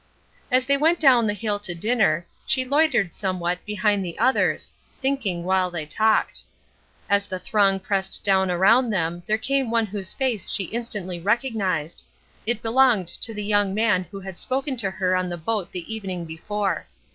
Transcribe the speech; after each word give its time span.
As 0.49 0.65
they 0.65 0.77
went 0.77 0.99
down 0.99 1.27
the 1.27 1.35
hill 1.35 1.59
to 1.59 1.75
dinner, 1.75 2.25
she 2.47 2.65
loitered 2.65 3.13
somewhat 3.13 3.63
behind 3.67 4.03
the 4.03 4.17
others, 4.17 4.71
thinking 4.99 5.43
while 5.43 5.69
they 5.69 5.85
talked. 5.85 6.41
As 7.07 7.27
the 7.27 7.37
throng 7.37 7.79
pressed 7.79 8.23
down 8.23 8.49
around 8.49 8.89
them 8.89 9.21
there 9.27 9.37
came 9.37 9.69
one 9.69 9.85
whose 9.85 10.15
face 10.15 10.49
she 10.49 10.63
instantly 10.63 11.19
recognized; 11.19 12.01
it 12.47 12.63
belonged 12.63 13.09
to 13.09 13.31
the 13.31 13.43
young 13.45 13.75
man 13.75 14.05
who 14.09 14.19
had 14.19 14.39
spoken 14.39 14.75
to 14.77 14.89
her 14.89 15.15
on 15.15 15.29
the 15.29 15.37
boat 15.37 15.71
the 15.71 15.93
evening 15.93 16.25
before. 16.25 16.87